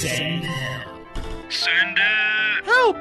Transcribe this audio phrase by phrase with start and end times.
[0.00, 1.52] Send help.
[1.52, 2.64] Send it.
[2.64, 2.96] Help!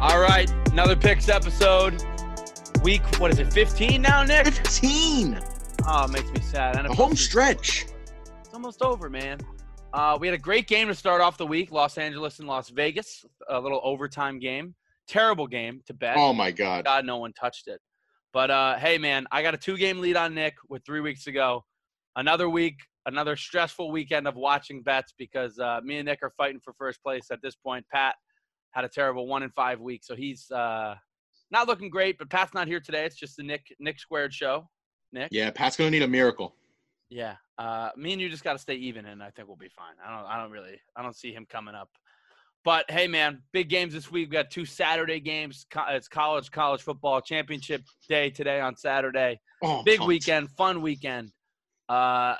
[0.00, 2.02] All right, another picks episode.
[2.82, 4.46] Week, what is it, 15 now, Nick?
[4.46, 5.40] 15.
[5.86, 6.74] Oh, it makes me sad.
[6.76, 7.86] A NFL home season- stretch.
[8.40, 9.38] It's almost over, man.
[9.92, 12.70] Uh, we had a great game to start off the week Los Angeles and Las
[12.70, 14.74] Vegas, a little overtime game.
[15.06, 16.16] Terrible game to bet.
[16.16, 16.84] Oh my God.
[16.84, 17.80] God, no one touched it.
[18.32, 21.24] But uh, hey, man, I got a two game lead on Nick with three weeks
[21.24, 21.64] to go.
[22.16, 26.60] Another week, another stressful weekend of watching bets because uh, me and Nick are fighting
[26.62, 27.84] for first place at this point.
[27.92, 28.14] Pat
[28.72, 30.94] had a terrible one in five weeks, so he's uh,
[31.50, 32.18] not looking great.
[32.18, 33.04] But Pat's not here today.
[33.04, 34.68] It's just the Nick Nick squared show.
[35.12, 36.54] Nick, Yeah, Pat's gonna need a miracle.
[37.10, 37.36] yeah.
[37.58, 39.94] Uh, me and you just got to stay even, and I think we'll be fine.
[40.04, 41.90] I don't, I don't really, I don't see him coming up.
[42.64, 44.28] But hey, man, big games this week.
[44.30, 45.66] We got two Saturday games.
[45.90, 49.40] It's college, college football championship day today on Saturday.
[49.62, 51.32] Oh, Big weekend, fun weekend.
[51.88, 52.36] Uh,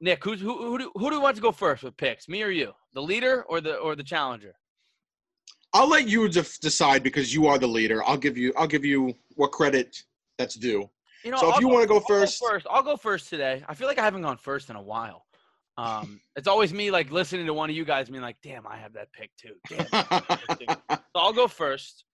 [0.00, 2.28] Nick, who's, who, who, do, who do you want to go first with picks?
[2.28, 2.72] Me or you?
[2.92, 4.54] The leader or the or the challenger?
[5.72, 8.04] I'll let you def- decide because you are the leader.
[8.04, 8.52] I'll give you.
[8.58, 9.96] I'll give you what credit
[10.36, 10.90] that's due.
[11.24, 13.64] You know, So if I'll you wanna go first- first, I'll go first today.
[13.66, 15.24] I feel like I haven't gone first in a while.
[15.78, 18.76] Um, it's always me like listening to one of you guys being like, "Damn, I
[18.76, 19.86] have that pick too." Damn.
[19.92, 22.04] I have that pick too." so I'll go first.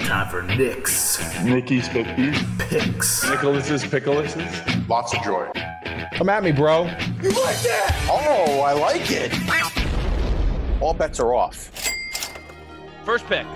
[0.00, 2.58] Time for Nick's Nikki's 50s.
[2.68, 3.28] picks.
[3.28, 4.88] Nicholas's Pickleses.
[4.88, 5.50] Lots of joy.
[6.14, 6.84] Come at me, bro.
[6.84, 8.06] You like that?
[8.10, 9.32] Oh, I like it.
[10.82, 11.70] All bets are off.
[13.04, 13.46] First pick,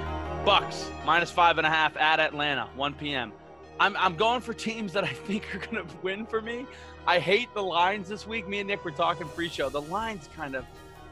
[0.44, 3.33] Bucks minus five and a half at Atlanta, 1 p.m.
[3.78, 6.66] I'm I'm going for teams that I think are gonna win for me.
[7.06, 8.48] I hate the lines this week.
[8.48, 9.68] Me and Nick were talking pre-show.
[9.68, 10.64] The lines kind of,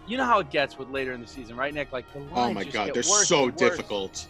[0.06, 1.92] you know how it gets with later in the season, right, Nick?
[1.92, 2.51] Like the oh lines.
[2.51, 4.27] Oh my God, they're so difficult.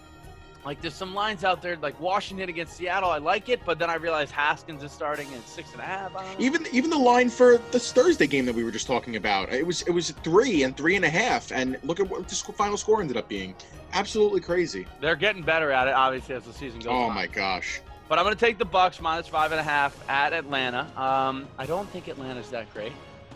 [0.64, 3.10] Like there's some lines out there like Washington against Seattle.
[3.10, 6.16] I like it, but then I realize Haskins is starting at six and a half.
[6.16, 6.44] I don't know.
[6.44, 9.66] Even even the line for this Thursday game that we were just talking about, it
[9.66, 12.78] was it was three and three and a half, and look at what the final
[12.78, 13.54] score ended up being.
[13.92, 14.86] Absolutely crazy.
[15.02, 17.14] They're getting better at it, obviously, as the season goes Oh on.
[17.14, 17.80] my gosh.
[18.08, 20.86] But I'm going to take the Bucks minus five and a half at Atlanta.
[20.96, 22.92] Um, I don't think Atlanta's that great.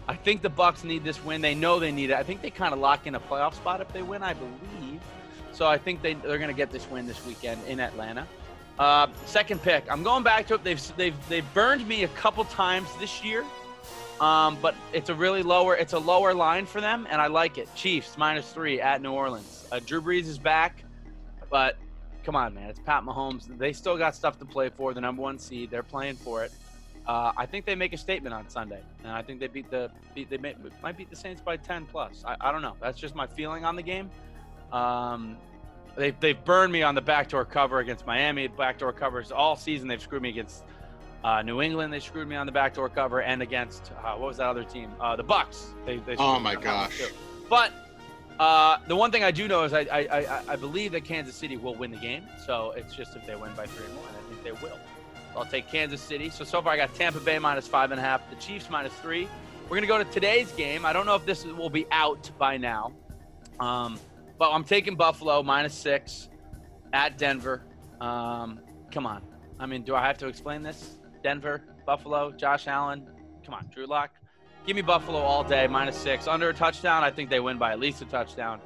[0.07, 1.41] I think the Bucks need this win.
[1.41, 2.17] They know they need it.
[2.17, 4.23] I think they kind of lock in a playoff spot if they win.
[4.23, 5.01] I believe.
[5.53, 8.27] So I think they they're going to get this win this weekend in Atlanta.
[8.79, 9.91] Uh, second pick.
[9.91, 10.65] I'm going back to it.
[10.65, 13.45] They've they've they've burned me a couple times this year.
[14.21, 17.59] Um, but it's a really lower it's a lower line for them, and I like
[17.59, 17.73] it.
[17.75, 19.69] Chiefs minus three at New Orleans.
[19.71, 20.85] Uh, Drew Brees is back,
[21.51, 21.77] but
[22.25, 22.71] come on, man.
[22.71, 23.47] It's Pat Mahomes.
[23.59, 24.95] They still got stuff to play for.
[24.95, 25.71] The number one seed.
[25.71, 26.53] They're playing for it.
[27.07, 29.91] Uh, I think they make a statement on Sunday, and I think they beat the
[30.15, 32.23] beat, they may, might beat the Saints by ten plus.
[32.27, 32.77] I, I don't know.
[32.81, 34.11] That's just my feeling on the game.
[34.73, 35.39] Um,
[35.97, 38.47] they they've burned me on the backdoor cover against Miami.
[38.49, 39.89] Backdoor covers all season.
[39.89, 40.65] They've screwed me against
[41.25, 41.95] uh, New England.
[41.95, 44.91] They screwed me on the backdoor cover, and against uh, what was that other team?
[45.01, 45.73] Uh, the Bucks.
[45.87, 47.03] They, they Oh my on that one, gosh.
[47.49, 47.73] But
[48.39, 51.35] uh, the one thing I do know is I, I, I, I believe that Kansas
[51.35, 52.25] City will win the game.
[52.47, 54.79] So it's just if they win by three or more, I think they will.
[55.33, 56.31] So I'll take Kansas City.
[56.31, 58.93] So so far I got Tampa Bay minus five and a half, the Chiefs minus
[58.95, 59.29] three.
[59.69, 60.87] We're gonna go to today's game.
[60.87, 62.93] I don't know if this will be out by now,
[63.61, 63.99] um,
[64.39, 66.29] but I'm taking Buffalo minus six
[66.93, 67.63] at Denver.
[68.01, 68.61] Um,
[68.93, 69.23] come on.
[69.61, 70.99] I mean, do I have to explain this?
[71.23, 73.07] Denver, Buffalo, Josh Allen.
[73.45, 74.11] Come on, Drew Lock.
[74.69, 76.27] Give me Buffalo all day, minus six.
[76.29, 78.61] Under a touchdown, I think they win by at least a touchdown.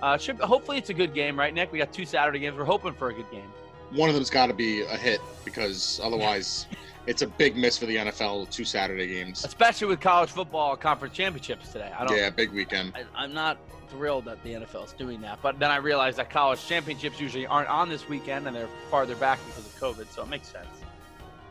[0.00, 1.70] Uh, should hopefully it's a good game, right, Nick?
[1.70, 2.56] We got two Saturday games.
[2.56, 3.52] We're hoping for a good game.
[3.90, 6.68] One of them's got to be a hit because otherwise,
[7.06, 8.48] it's a big miss for the NFL.
[8.48, 9.44] Two Saturday games.
[9.44, 11.92] Especially with college football conference championships today.
[11.98, 12.16] I don't.
[12.16, 12.94] Yeah, big weekend.
[12.94, 13.58] I, I'm not
[13.90, 17.46] thrilled that the NFL is doing that, but then I realized that college championships usually
[17.46, 20.66] aren't on this weekend and they're farther back because of COVID, so it makes sense.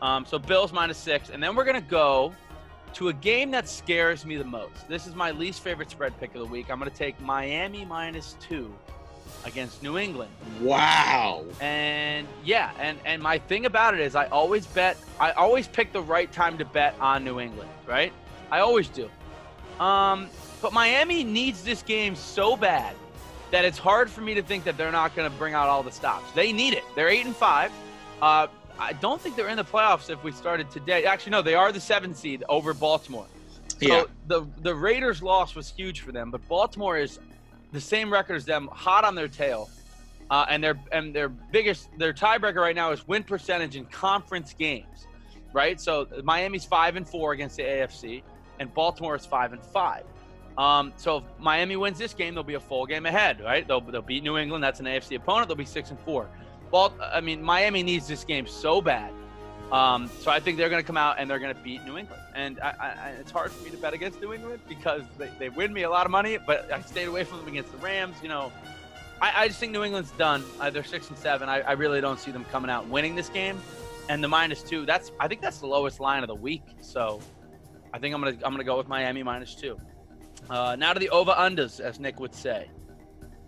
[0.02, 2.34] Um, so Bills minus six, and then we're gonna go
[2.94, 4.88] to a game that scares me the most.
[4.88, 6.70] This is my least favorite spread pick of the week.
[6.70, 8.74] I'm gonna take Miami minus two
[9.46, 10.32] against New England.
[10.60, 11.46] Wow.
[11.60, 15.94] And yeah, and and my thing about it is I always bet I always pick
[15.94, 18.14] the right time to bet on New England, right?
[18.52, 19.10] I always do.
[19.80, 20.30] Um,
[20.62, 22.96] but Miami needs this game so bad
[23.50, 25.84] that it's hard for me to think that they're not going to bring out all
[25.84, 26.32] the stops.
[26.34, 26.84] They need it.
[26.96, 27.72] They're eight and five.
[28.22, 28.48] Uh,
[28.80, 31.06] I don't think they're in the playoffs if we started today.
[31.06, 33.26] Actually, no, they are the seven seed over Baltimore.
[33.82, 34.04] So Yeah.
[34.28, 37.20] the the Raiders' loss was huge for them, but Baltimore is
[37.72, 39.70] the same record as them, hot on their tail,
[40.30, 44.54] uh, and their and their biggest their tiebreaker right now is win percentage in conference
[44.54, 45.08] games,
[45.54, 45.80] right?
[45.82, 48.24] So Miami's five and four against the AFC,
[48.60, 50.04] and Baltimore is five and five.
[50.58, 53.66] Um, so if Miami wins this game, they'll be a full game ahead, right?
[53.68, 54.64] They'll they'll beat New England.
[54.64, 55.48] That's an AFC opponent.
[55.48, 56.28] They'll be six and four.
[56.72, 59.14] Balt, I mean, Miami needs this game so bad.
[59.72, 61.98] Um, so I think they're going to come out and they're going to beat New
[61.98, 62.22] England.
[62.36, 65.50] And I, I, it's hard for me to bet against New England because they, they
[65.50, 68.16] win me a lot of money, but I stayed away from them against the Rams.
[68.22, 68.52] You know,
[69.22, 70.44] I, I just think New England's done.
[70.60, 71.48] Uh, they're six and seven.
[71.48, 73.60] I, I really don't see them coming out winning this game.
[74.10, 76.64] And the minus two, that's I think that's the lowest line of the week.
[76.82, 77.22] So
[77.94, 79.78] I think I'm gonna I'm gonna go with Miami minus two.
[80.50, 82.70] Uh, now to the over unders, as Nick would say.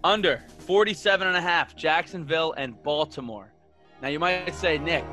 [0.03, 3.53] Under 47 and a half, Jacksonville and Baltimore.
[4.01, 5.05] Now you might say, Nick,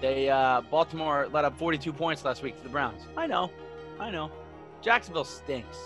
[0.00, 3.02] they uh, Baltimore let up 42 points last week to the Browns.
[3.16, 3.50] I know,
[3.98, 4.30] I know.
[4.82, 5.78] Jacksonville stinks.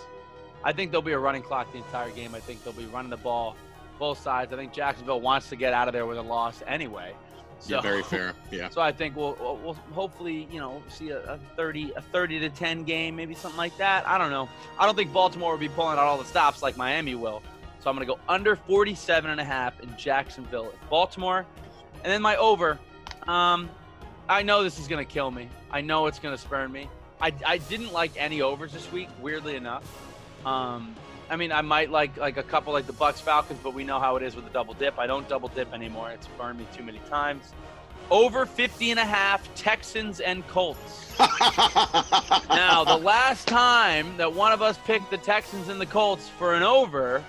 [0.63, 2.35] I think there'll be a running clock the entire game.
[2.35, 3.55] I think they'll be running the ball
[3.97, 4.53] both sides.
[4.53, 7.13] I think Jacksonville wants to get out of there with a loss anyway.
[7.59, 8.33] So, Yeah, very fair.
[8.51, 8.69] Yeah.
[8.69, 12.49] So I think we'll, we'll, hopefully you know see a, a 30 a 30 to
[12.49, 14.07] 10 game, maybe something like that.
[14.07, 14.47] I don't know.
[14.77, 17.41] I don't think Baltimore will be pulling out all the stops like Miami will.
[17.79, 21.45] So I'm going to go under 47 and a half in Jacksonville, Baltimore,
[22.03, 22.77] and then my over.
[23.27, 23.69] Um,
[24.27, 25.49] I know this is going to kill me.
[25.71, 26.89] I know it's going to spurn me.
[27.21, 29.83] I, I didn't like any overs this week, weirdly enough.
[30.45, 30.95] Um,
[31.29, 33.99] I mean, I might like like a couple like the Bucks Falcons, but we know
[33.99, 34.97] how it is with the double dip.
[34.97, 36.09] I don't double dip anymore.
[36.11, 37.53] It's burned me too many times.
[38.09, 41.05] Over 50 and a half Texans and Colts.
[42.49, 46.55] Now, the last time that one of us picked the Texans and the Colts for
[46.55, 47.23] an over,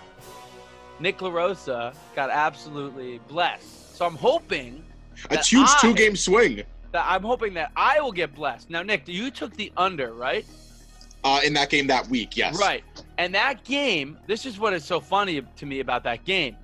[1.01, 3.97] Nick LaRosa got absolutely blessed.
[3.97, 4.85] So I'm hoping
[5.27, 6.63] a that huge I- two game swing
[6.93, 8.69] that I'm hoping that I will get blessed.
[8.71, 10.45] Now, Nick, you took the under, right?
[11.23, 12.35] uh, in that game that week.
[12.35, 12.59] Yes.
[12.59, 12.83] Right.
[13.19, 16.57] And that game, this is what is so funny to me about that game.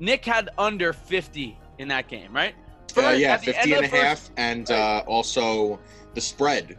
[0.00, 2.54] Nick had under 50 in that game, right?
[2.94, 4.78] Uh, yeah, at 50 and a of half, first- and Right.
[4.78, 5.78] uh, also
[6.12, 6.76] the spread,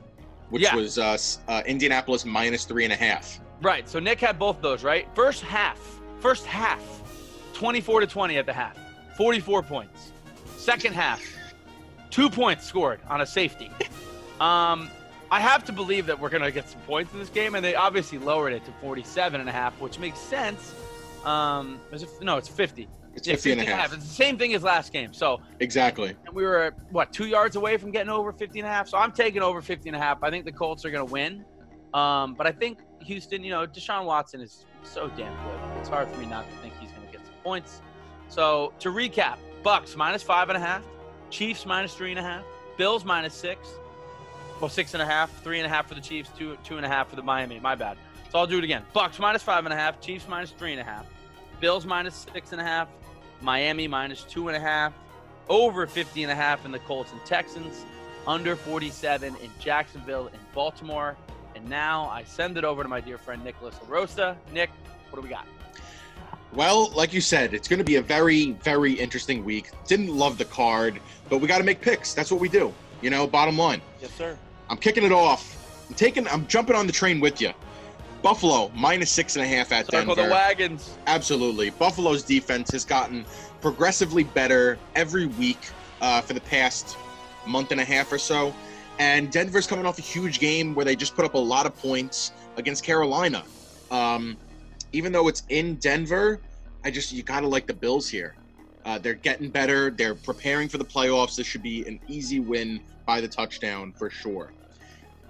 [0.51, 0.75] which Yeah.
[0.75, 1.17] was uh,
[1.47, 3.39] uh, Indianapolis minus three and a half.
[3.63, 3.89] Right.
[3.89, 5.07] So Nick had both those, right?
[5.15, 5.79] First half,
[6.19, 6.81] first half,
[7.53, 8.77] 24 to 20 at the half,
[9.15, 10.11] 44 points.
[10.57, 11.21] Second half,
[12.09, 13.71] two points scored on a safety.
[14.39, 14.91] Um,
[15.31, 17.65] I have to believe that we're going to get some points in this game, and
[17.65, 20.75] they obviously lowered it to 47 and a half, which makes sense.
[21.25, 22.87] Um, it, no, it's 50.
[23.15, 23.93] It's Yeah, 50 and a 50 half.
[23.93, 25.11] It's the same thing as last game.
[25.11, 26.15] So Exactly.
[26.27, 28.97] and we were what two yards away from getting over 50 and a half so
[28.99, 31.43] i'm taking over 50 and a half i think the colts are going to win
[31.95, 36.07] um, but i think houston you know deshaun watson is so damn good it's hard
[36.09, 37.81] for me not to think he's going to get some points
[38.29, 40.83] so to recap bucks minus five and a half
[41.29, 42.43] chiefs minus three and a half
[42.77, 43.67] bills minus six
[44.59, 46.85] well six and a half three and a half for the chiefs two two and
[46.85, 47.97] a half for the miami my bad
[48.29, 50.81] so i'll do it again bucks minus five and a half chiefs minus three and
[50.81, 51.05] a half
[51.59, 52.87] bills minus six and a half
[53.41, 54.93] miami minus two and a half
[55.49, 57.85] over 50 and a half in the Colts and Texans,
[58.25, 61.15] under 47 in Jacksonville and Baltimore.
[61.57, 64.35] And now I send it over to my dear friend Nicholas LaRosa.
[64.53, 64.69] Nick,
[65.09, 65.47] what do we got?
[66.53, 69.71] Well, like you said, it's going to be a very, very interesting week.
[69.87, 70.99] Didn't love the card,
[71.29, 72.13] but we got to make picks.
[72.13, 72.71] That's what we do.
[73.01, 73.81] You know, bottom line.
[73.99, 74.37] Yes, sir.
[74.69, 75.83] I'm kicking it off.
[75.89, 76.27] I'm taking.
[76.27, 77.51] I'm jumping on the train with you.
[78.21, 80.29] Buffalo minus six and a half at Circle Denver.
[80.29, 80.95] the wagons.
[81.07, 81.71] Absolutely.
[81.71, 83.25] Buffalo's defense has gotten
[83.61, 85.69] progressively better every week
[86.01, 86.97] uh, for the past
[87.47, 88.53] month and a half or so.
[88.99, 91.75] And Denver's coming off a huge game where they just put up a lot of
[91.77, 93.43] points against Carolina.
[93.91, 94.37] Um,
[94.91, 96.41] even though it's in Denver,
[96.83, 98.35] I just, you got to like the Bills here.
[98.85, 99.91] Uh, they're getting better.
[99.91, 101.35] They're preparing for the playoffs.
[101.35, 104.53] This should be an easy win by the touchdown for sure.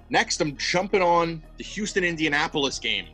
[0.09, 3.07] Next, I'm jumping on the Houston Indianapolis game.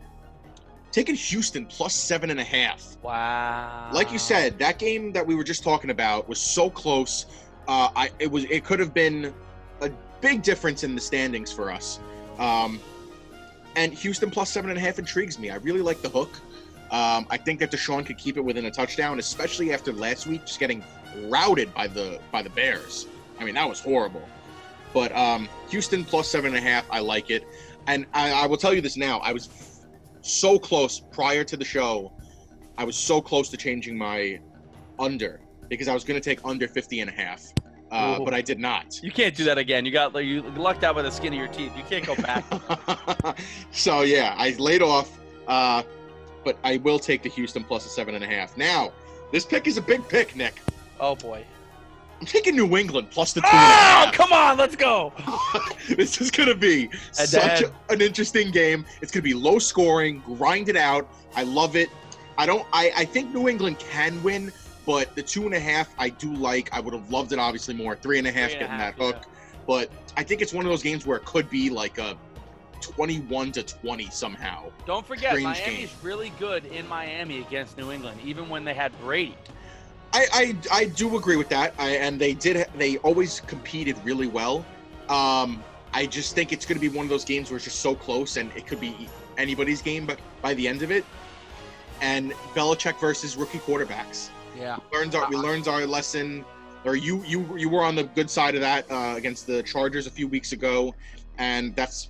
[0.92, 2.98] Taking Houston plus seven and a half.
[3.02, 3.90] Wow.
[3.92, 7.26] Like you said, that game that we were just talking about was so close.
[7.68, 9.34] Uh, I it was it could have been
[9.82, 9.90] a
[10.24, 12.00] big difference in the standings for us.
[12.40, 12.80] Um,
[13.76, 15.52] and Houston plus seven and a half intrigues me.
[15.52, 16.40] I really like the hook.
[16.92, 20.46] Um, I think that Deshaun could keep it within a touchdown, especially after last week
[20.46, 20.84] just getting
[21.26, 23.08] routed by the by the Bears.
[23.40, 24.28] I mean, that was horrible.
[24.94, 27.46] But um, Houston plus seven and a half, I like it.
[27.88, 29.50] And I, I will tell you this now: I was
[30.22, 32.14] so close prior to the show.
[32.78, 34.40] I was so close to changing my
[35.00, 37.44] under because I was going to take under 50 and a half,
[37.94, 39.00] uh, but I did not.
[39.04, 39.86] You can't do that again.
[39.86, 41.72] You got you lucked out by the skin of your teeth.
[41.78, 42.44] You can't go back.
[43.72, 45.84] so yeah, I laid off, uh,
[46.44, 48.58] but I will take the Houston plus a seven and a half.
[48.58, 48.92] Now,
[49.32, 50.60] this pick is a big pick, Nick.
[51.00, 51.46] oh boy.
[52.20, 54.14] I'm taking New England plus the two and a Oh, half.
[54.14, 55.12] come on, let's go.
[55.90, 56.84] this is going to be
[57.20, 58.86] And such then- an interesting game.
[59.02, 61.06] It's going to be low scoring, grind it out.
[61.36, 61.90] I love it.
[62.38, 62.66] I don't.
[62.72, 64.54] I, I think New England can win,
[64.86, 66.74] but the two and a half I do like.
[66.74, 67.96] I would have loved it obviously more.
[67.96, 69.26] Three and a half Three and getting half, that hook,
[69.68, 72.18] but I think it's one of those games where it could be like a
[72.82, 74.72] twenty-one to twenty somehow.
[74.86, 75.90] Don't forget, Strange Miami's game.
[76.02, 79.36] really good in Miami against New England, even when they had Brady.
[80.14, 81.74] I, I I do agree with that.
[81.80, 82.68] I, and they did.
[82.78, 84.66] They always competed really well.
[85.10, 85.64] Um,
[85.94, 87.96] I just think it's going to be one of those games where it's just so
[87.96, 90.06] close, and it could be anybody's game.
[90.06, 91.06] But by the end of it,
[92.02, 94.30] and Belichick versus rookie quarterbacks.
[94.58, 94.78] Yeah.
[94.92, 96.46] learns our we learned our lesson
[96.86, 100.08] or you you you were on the good side of that uh, against the Chargers
[100.08, 100.94] a few weeks ago
[101.38, 102.10] and that's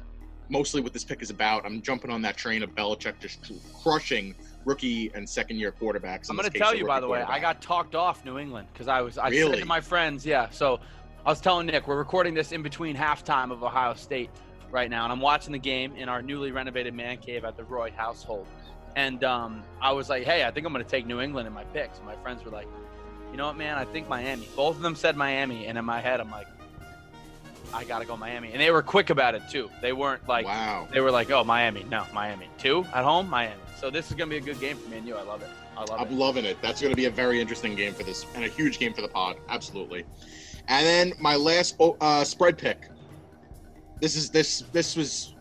[0.50, 1.66] mostly what this pick is about.
[1.66, 4.36] I'm jumping on that train of Belichick just crushing
[4.66, 6.30] rookie and second year quarterbacks.
[6.30, 8.88] I'm going to tell you, by the way, I got talked off New England because
[8.88, 9.18] I was.
[9.18, 9.60] I said Really?
[9.60, 10.50] to my friends, yeah.
[10.50, 10.80] So
[11.26, 14.30] I was telling Nick, we're recording this in between halftime of Ohio State
[14.72, 17.64] right now, and I'm watching the game in our newly renovated man cave at the
[17.64, 18.48] Roy household.
[18.96, 21.54] And um, I was like, hey, I think I'm going to take New England in
[21.54, 21.98] my picks.
[21.98, 22.68] And my friends were like,
[23.32, 23.78] you know what, man?
[23.78, 24.48] I think Miami.
[24.56, 26.48] Both of them said Miami, and in my head, I'm like,
[27.74, 28.52] I got to go Miami.
[28.52, 29.70] And they were quick about it too.
[29.82, 30.46] They weren't like.
[30.46, 30.88] wow.
[30.92, 32.48] They were like, "Oh, Miami, no, Miami.
[32.60, 35.08] Two at home, Miami." So this is gonna be a good game for me and
[35.08, 35.16] you.
[35.16, 35.50] I love it.
[35.76, 36.04] I love it.
[36.04, 36.62] I'm loving it.
[36.62, 39.02] That's going to be a very interesting game for this and a huge game for
[39.02, 39.38] the pod.
[39.50, 40.06] Absolutely.
[40.68, 42.90] And then my last oh, uh, spread pick.
[44.00, 45.33] This is this this was.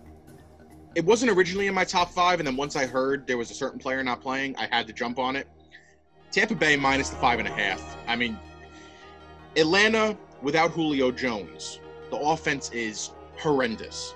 [0.95, 3.55] It wasn't originally in my top five, and then once I heard there was a
[3.55, 5.49] certain player not playing, I had to jump on it.
[6.31, 7.97] Tampa Bay minus the five and a half.
[8.07, 8.39] I mean,
[9.57, 11.81] Atlanta without Julio Jones,
[12.11, 14.15] the offense is horrendous,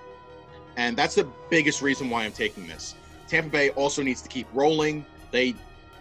[0.77, 2.95] and that's the biggest reason why I'm taking this.
[3.27, 5.05] Tampa Bay also needs to keep rolling.
[5.31, 5.55] They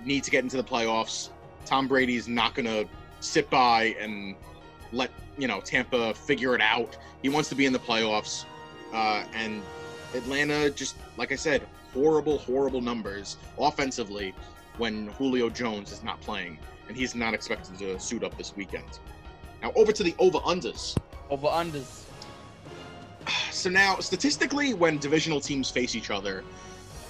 [0.03, 1.29] need to get into the playoffs.
[1.65, 2.88] Tom Brady's not going to
[3.22, 4.36] sit by and
[4.91, 6.98] let you know Tampa figure it out.
[7.22, 8.46] He wants to be in the playoffs,
[8.94, 9.63] uh, and
[10.13, 14.33] Atlanta just like I said, horrible, horrible numbers offensively
[14.77, 19.00] when Julio Jones is not playing, and he's not expected to suit up this weekend.
[19.62, 20.97] Now over to the over unders.
[21.29, 22.03] Over unders.
[23.51, 26.43] So now, statistically, when divisional teams face each other,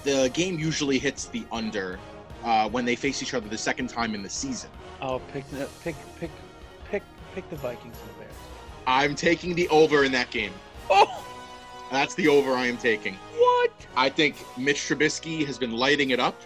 [0.04, 1.98] the game usually hits the under
[2.44, 4.70] uh, when they face each other the second time in the season.
[5.02, 6.30] Oh, pick the pick pick
[6.90, 7.02] pick
[7.34, 8.34] pick the Vikings and the Bears.
[8.86, 10.52] I'm taking the over in that game.
[10.88, 11.25] Oh,
[11.90, 13.14] That's the over I am taking.
[13.36, 13.70] what?
[13.96, 16.40] I think Mitch Trubisky has been lighting it up.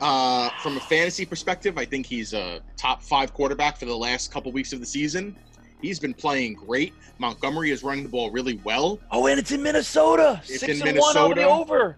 [0.00, 4.30] Uh, from a fantasy perspective, I think he's a top five quarterback for the last
[4.30, 5.34] couple weeks of the season.
[5.80, 6.92] He's been playing great.
[7.18, 8.98] Montgomery is running the ball really well.
[9.10, 10.40] Oh, and it's in Minnesota.
[10.44, 11.60] It's Six in and one over the Minnesota.
[11.62, 11.96] over.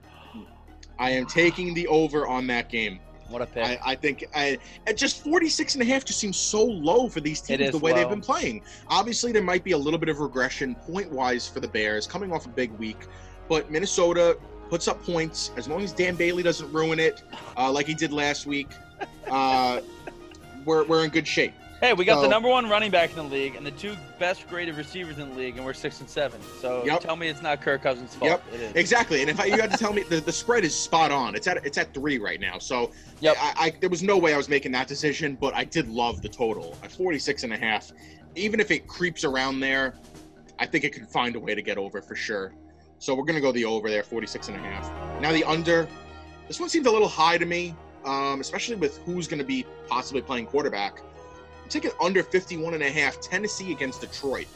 [1.00, 3.00] I am taking the over on that game.
[3.28, 3.64] What a pick.
[3.64, 7.20] I, I think I, at just 46 and a half just seems so low for
[7.20, 8.62] these teams the way they've been playing.
[8.88, 12.32] Obviously, there might be a little bit of regression point wise for the Bears coming
[12.32, 13.06] off a big week,
[13.48, 14.38] but Minnesota
[14.70, 17.22] puts up points as long as Dan Bailey doesn't ruin it
[17.56, 18.68] uh, like he did last week.
[19.28, 19.80] Uh,
[20.64, 21.54] we're, we're in good shape.
[21.80, 24.48] Hey, we got the number one running back in the league and the two best
[24.48, 26.40] graded receivers in the league, and we're six and seven.
[26.60, 27.00] So Yep.
[27.00, 28.30] tell me it's not Kirk Cousins' fault.
[28.30, 28.54] Yep.
[28.54, 28.72] It is.
[28.74, 31.34] Exactly, and if I, you had to tell me the, the spread is spot on,
[31.34, 32.58] it's at it's at three right now.
[32.58, 33.36] So Yep.
[33.40, 36.22] I, I there was no way I was making that decision, but I did love
[36.22, 37.90] the total at 46 and a half.
[38.34, 39.94] Even if it creeps around there,
[40.58, 42.52] I think it can find a way to get over for sure.
[42.98, 45.20] So we're gonna go the over there, 46 and a half.
[45.20, 45.88] Now the under,
[46.48, 50.20] this one seemed a little high to me, um, especially with who's gonna be possibly
[50.22, 51.00] playing quarterback.
[51.68, 54.46] I'm taking under 51 and a half, Tennessee against Detroit.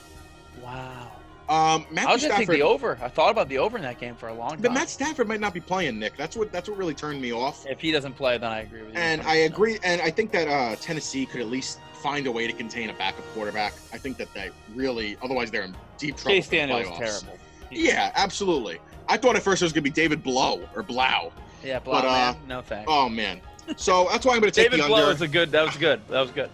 [0.62, 1.12] Wow.
[1.46, 2.98] Um, Matthew I was take the over.
[3.02, 4.62] I thought about the over in that game for a long time.
[4.62, 4.72] but.
[4.72, 6.16] Matt Stafford might not be playing, Nick.
[6.16, 7.66] That's what that's what really turned me off.
[7.66, 8.98] If he doesn't play, then I agree with you.
[8.98, 9.46] And I 100%.
[9.46, 12.88] agree, and I think that uh, Tennessee could at least find a way to contain
[12.88, 13.74] a backup quarterback.
[13.92, 16.36] I think that they really, otherwise they're in deep trouble.
[16.36, 17.38] Chase Daniel is terrible.
[17.70, 18.78] Yeah, absolutely.
[19.08, 21.32] I thought at first it was going to be David Blow or Blau.
[21.62, 22.34] Yeah, Blau, But, uh.
[22.48, 22.86] No thanks.
[22.90, 23.42] Oh man.
[23.76, 25.50] So that's why I'm going to take David the Blow was a good.
[25.50, 26.00] That was good.
[26.08, 26.50] That was good.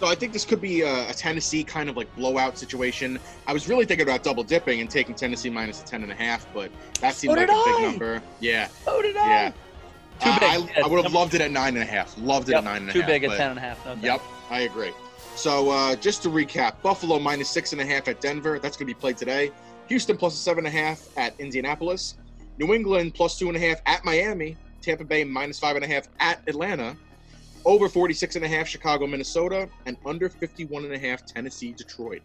[0.00, 3.18] So I think this could be a, a Tennessee kind of like blowout situation.
[3.46, 6.14] I was really thinking about double dipping and taking Tennessee minus a ten and a
[6.14, 6.70] half, but
[7.00, 8.22] that seemed So like did a big number.
[8.40, 9.50] Yeah, So did yeah.
[10.20, 10.48] Too Uh, big.
[10.48, 12.16] I, Yeah, I would have number- loved it at nine and a half.
[12.18, 13.78] Loved it Yep, at nine and a too big at but- ten and a half.
[13.84, 14.04] No thanks.
[14.04, 14.92] Yep, I agree.
[15.36, 18.58] So uh, just to recap, Buffalo minus six and a half at Denver.
[18.60, 19.50] That's going to be played today.
[19.88, 22.16] Houston plus a seven and a half at Indianapolis.
[22.58, 24.56] New England plus two and a half at Miami.
[24.80, 26.96] Tampa Bay minus five and a half at Atlanta.
[27.64, 32.22] Over 46 and a half Chicago, Minnesota, and under 51 and a half Tennessee, Detroit.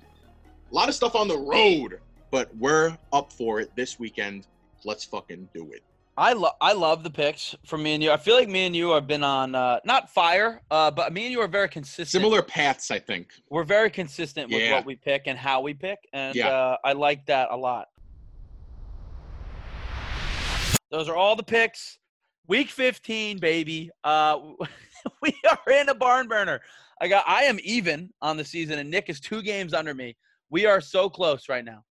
[0.71, 4.47] A lot of stuff on the road, but we're up for it this weekend.
[4.83, 5.81] Let's fucking do it.
[6.17, 8.11] I love I love the picks from me and you.
[8.11, 11.23] I feel like me and you have been on uh, not fire, uh, but me
[11.23, 12.09] and you are very consistent.
[12.09, 13.29] Similar paths, I think.
[13.49, 14.73] We're very consistent with Yeah.
[14.73, 16.49] what we pick and how we pick, and Yeah.
[16.49, 17.87] uh, I like that a lot.
[20.91, 21.97] Those are all the picks.
[22.47, 23.91] Week 15, baby.
[24.03, 24.39] Uh,
[25.21, 26.61] we are in a barn burner.
[27.01, 27.23] I got.
[27.27, 30.15] I am even on the season, and Nick is two games under me.
[30.49, 31.83] We are so close right now.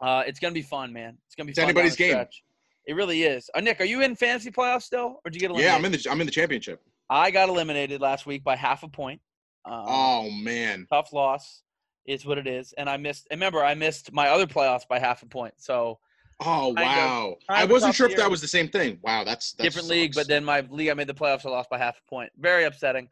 [0.00, 1.16] Uh, it's gonna be fun, man.
[1.26, 2.10] It's gonna be It's fun anybody's game.
[2.10, 2.42] stretch.
[2.86, 3.48] It really is.
[3.54, 5.70] Uh, Nick, are you in fantasy playoffs still, or did you get eliminated?
[5.72, 6.82] Yeah, I'm in the I'm in the championship.
[7.08, 9.20] I got eliminated last week by half a point.
[9.64, 10.86] Um, Oh man.
[10.90, 11.62] tough loss
[12.06, 13.28] is what it is, and I missed.
[13.30, 15.54] Remember, I missed my other playoffs by half a point.
[15.58, 16.00] So
[16.40, 17.36] Oh wow.
[17.48, 18.98] I wasn't sure if that was the same thing.
[19.02, 21.70] Wow, that's, that's different league, but then my league I made the playoffs, I lost
[21.70, 22.30] by half a point.
[22.38, 23.08] Very upsetting.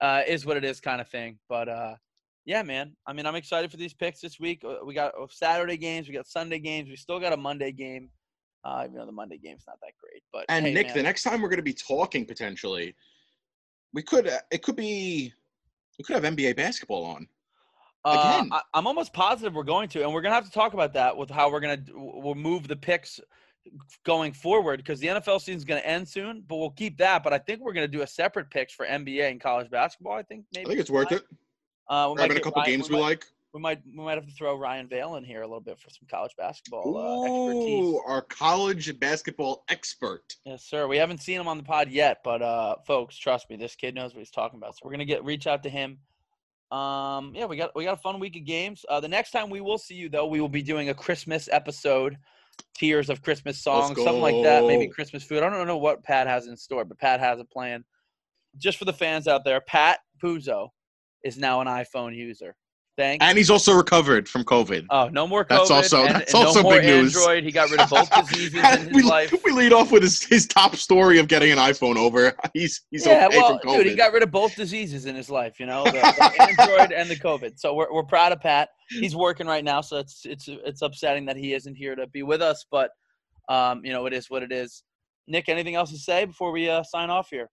[0.00, 1.38] Uh, is what it is, kind of thing.
[1.48, 1.94] But uh,
[2.44, 2.94] yeah, man.
[3.06, 4.62] I mean, I'm excited for these picks this week.
[4.64, 7.72] Uh, We got uh, Saturday games, we got Sunday games, we still got a Monday
[7.72, 8.10] game.
[8.64, 10.96] Uh, even though the Monday game's not that great, but And hey, Nick, man.
[10.96, 12.94] the next time we're going to be talking potentially,
[13.92, 15.32] we could uh, it could be
[15.98, 17.28] we could have NBA basketball on.
[18.04, 18.50] Uh, Again.
[18.52, 21.16] I, I'm almost positive we're going to, and we're gonna have to talk about that
[21.16, 23.20] with how we're gonna we'll move the picks
[24.04, 26.44] going forward because the NFL season's gonna end soon.
[26.46, 27.22] But we'll keep that.
[27.22, 30.12] But I think we're gonna do a separate picks for NBA and college basketball.
[30.12, 31.22] I think maybe I think it's worth it.
[31.88, 33.24] Uh, we Grabbing a couple Ryan- games we might, like.
[33.54, 35.88] We might we might have to throw Ryan Vale in here a little bit for
[35.88, 38.00] some college basketball uh, Ooh, expertise.
[38.06, 40.36] our college basketball expert.
[40.44, 40.88] Yes, sir.
[40.88, 43.94] We haven't seen him on the pod yet, but uh, folks, trust me, this kid
[43.94, 44.74] knows what he's talking about.
[44.74, 45.98] So we're gonna get reach out to him.
[46.74, 48.84] Um, yeah, we got we got a fun week of games.
[48.88, 51.48] Uh, the next time we will see you, though, we will be doing a Christmas
[51.52, 52.16] episode,
[52.74, 54.64] tiers of Christmas songs, something like that.
[54.64, 54.88] Maybe.
[54.88, 55.44] Christmas food.
[55.44, 57.84] I don't know what Pat has in store, but Pat has a plan.
[58.56, 60.70] Just for the fans out there, Pat Puzo
[61.22, 62.56] is now an iPhone user.
[62.96, 63.24] Thanks.
[63.24, 64.86] And he's also recovered from COVID.
[64.90, 65.48] Oh, no more COVID.
[65.48, 67.16] That's also- and, that's and also no big news.
[67.16, 67.42] Android.
[67.42, 69.34] He got rid of both diseases in his we, life.
[69.44, 72.32] we lead off with his, his top story of getting an iPhone over.
[72.54, 73.76] He's he's yeah, okay well, from COVID.
[73.78, 75.58] dude, he got rid of both diseases in his life.
[75.58, 77.58] You know, the, the Android and the COVID.
[77.58, 78.68] So we're we're proud of Pat.
[78.88, 82.22] He's working right now, so it's it's it's upsetting that he isn't here to be
[82.22, 82.64] with us.
[82.70, 82.90] But
[83.48, 84.84] um, you know, it is what it is.
[85.26, 87.50] Nick, anything else to say before we uh, sign off here?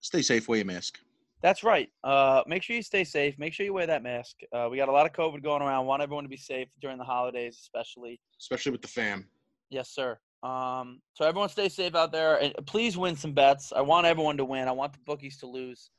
[0.00, 0.98] Stay safe, wear your mask.
[1.42, 1.88] That's right.
[2.02, 3.38] Uh, make sure you stay safe.
[3.38, 4.36] Make sure you wear that mask.
[4.52, 5.86] Uh, we got a lot of COVID going around.
[5.86, 8.20] Want everyone to be safe during the holidays, especially.
[8.40, 9.26] Especially with the fam.
[9.70, 10.18] Yes, sir.
[10.42, 13.72] Um, so everyone stay safe out there and please win some bets.
[13.74, 14.68] I want everyone to win.
[14.68, 15.90] I want the bookies to lose.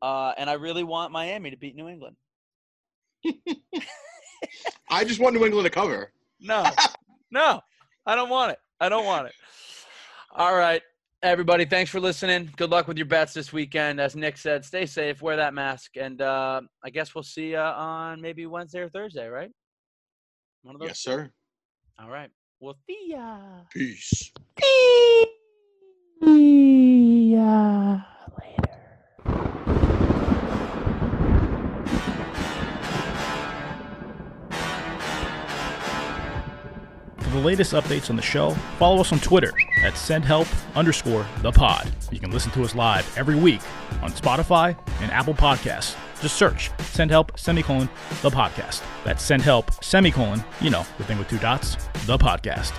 [0.00, 2.16] Uh, and I really want Miami to beat New England.
[4.90, 6.12] I just want New England to cover.
[6.40, 6.64] No,
[7.30, 7.60] no,
[8.04, 8.58] I don't want it.
[8.80, 9.34] I don't want it.
[10.34, 10.82] All right,
[11.22, 11.64] everybody.
[11.64, 12.50] Thanks for listening.
[12.56, 14.00] Good luck with your bets this weekend.
[14.00, 17.58] As Nick said, stay safe, wear that mask, and uh, I guess we'll see you
[17.58, 19.50] on maybe Wednesday or Thursday, right?
[20.62, 20.88] One of those.
[20.90, 21.30] Yes, sir.
[21.98, 22.30] All right.
[22.60, 23.38] Well, see ya.
[23.72, 24.32] Peace.
[26.22, 28.00] See ya
[28.38, 28.78] later.
[37.18, 41.52] For the latest updates on the show, follow us on Twitter at sendhelp underscore the
[41.52, 41.90] pod.
[42.10, 43.60] You can listen to us live every week
[44.02, 45.96] on Spotify and Apple Podcasts.
[46.20, 47.88] Just search Send Help semicolon
[48.22, 48.82] the podcast.
[49.04, 52.72] That's Send Help semicolon, you know, the thing with two dots, the podcast.